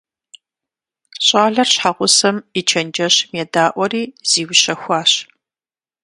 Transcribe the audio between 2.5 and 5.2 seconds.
и чэнджэщым едаӀуэри зиущэхуащ.